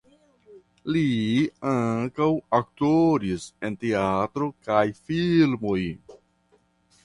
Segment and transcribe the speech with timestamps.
[0.95, 1.03] Li
[1.73, 2.29] ankaŭ
[2.61, 5.81] aktoris en teatro kaj filmoj.